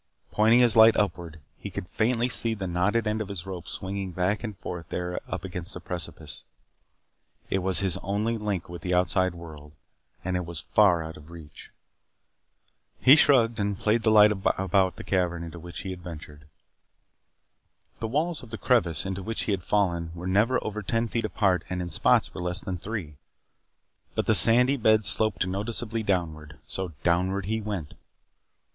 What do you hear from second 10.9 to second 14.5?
out of reach. He shrugged and played the light